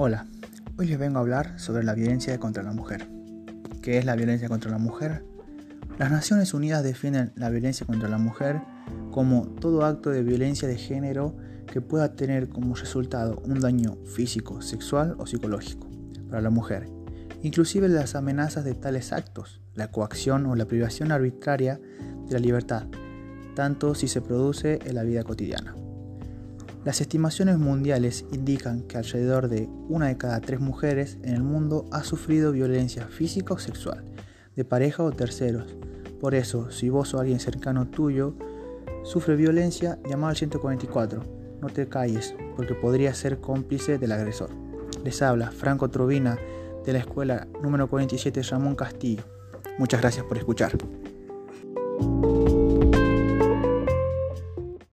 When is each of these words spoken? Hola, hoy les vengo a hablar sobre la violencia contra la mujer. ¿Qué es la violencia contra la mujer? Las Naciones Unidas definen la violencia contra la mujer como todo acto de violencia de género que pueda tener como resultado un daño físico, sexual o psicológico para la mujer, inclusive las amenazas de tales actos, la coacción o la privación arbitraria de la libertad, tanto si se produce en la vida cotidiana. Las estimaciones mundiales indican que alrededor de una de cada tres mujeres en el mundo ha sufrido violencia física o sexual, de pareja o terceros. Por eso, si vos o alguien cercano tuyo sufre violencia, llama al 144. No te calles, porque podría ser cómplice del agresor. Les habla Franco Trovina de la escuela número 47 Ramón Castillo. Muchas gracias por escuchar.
Hola, 0.00 0.26
hoy 0.78 0.86
les 0.86 0.96
vengo 0.96 1.18
a 1.18 1.22
hablar 1.22 1.58
sobre 1.58 1.82
la 1.82 1.92
violencia 1.92 2.38
contra 2.38 2.62
la 2.62 2.70
mujer. 2.70 3.08
¿Qué 3.82 3.98
es 3.98 4.04
la 4.04 4.14
violencia 4.14 4.48
contra 4.48 4.70
la 4.70 4.78
mujer? 4.78 5.24
Las 5.98 6.12
Naciones 6.12 6.54
Unidas 6.54 6.84
definen 6.84 7.32
la 7.34 7.50
violencia 7.50 7.84
contra 7.84 8.08
la 8.08 8.18
mujer 8.18 8.60
como 9.10 9.48
todo 9.48 9.84
acto 9.84 10.10
de 10.10 10.22
violencia 10.22 10.68
de 10.68 10.76
género 10.76 11.36
que 11.66 11.80
pueda 11.80 12.14
tener 12.14 12.48
como 12.48 12.76
resultado 12.76 13.42
un 13.44 13.58
daño 13.58 13.96
físico, 14.06 14.62
sexual 14.62 15.16
o 15.18 15.26
psicológico 15.26 15.88
para 16.30 16.42
la 16.42 16.50
mujer, 16.50 16.88
inclusive 17.42 17.88
las 17.88 18.14
amenazas 18.14 18.64
de 18.64 18.74
tales 18.74 19.12
actos, 19.12 19.60
la 19.74 19.90
coacción 19.90 20.46
o 20.46 20.54
la 20.54 20.66
privación 20.66 21.10
arbitraria 21.10 21.80
de 22.24 22.34
la 22.34 22.38
libertad, 22.38 22.86
tanto 23.56 23.96
si 23.96 24.06
se 24.06 24.20
produce 24.20 24.78
en 24.84 24.94
la 24.94 25.02
vida 25.02 25.24
cotidiana. 25.24 25.74
Las 26.88 27.02
estimaciones 27.02 27.58
mundiales 27.58 28.24
indican 28.32 28.80
que 28.80 28.96
alrededor 28.96 29.48
de 29.48 29.68
una 29.90 30.06
de 30.06 30.16
cada 30.16 30.40
tres 30.40 30.58
mujeres 30.58 31.18
en 31.22 31.34
el 31.34 31.42
mundo 31.42 31.84
ha 31.92 32.02
sufrido 32.02 32.50
violencia 32.50 33.08
física 33.08 33.52
o 33.52 33.58
sexual, 33.58 34.06
de 34.56 34.64
pareja 34.64 35.02
o 35.02 35.12
terceros. 35.12 35.76
Por 36.18 36.34
eso, 36.34 36.70
si 36.70 36.88
vos 36.88 37.12
o 37.12 37.20
alguien 37.20 37.40
cercano 37.40 37.88
tuyo 37.88 38.32
sufre 39.02 39.36
violencia, 39.36 39.98
llama 40.08 40.30
al 40.30 40.36
144. 40.36 41.22
No 41.60 41.68
te 41.68 41.90
calles, 41.90 42.34
porque 42.56 42.72
podría 42.72 43.12
ser 43.12 43.38
cómplice 43.38 43.98
del 43.98 44.12
agresor. 44.12 44.48
Les 45.04 45.20
habla 45.20 45.50
Franco 45.50 45.90
Trovina 45.90 46.38
de 46.86 46.92
la 46.94 47.00
escuela 47.00 47.46
número 47.62 47.90
47 47.90 48.40
Ramón 48.44 48.74
Castillo. 48.74 49.24
Muchas 49.76 50.00
gracias 50.00 50.24
por 50.24 50.38
escuchar. 50.38 50.72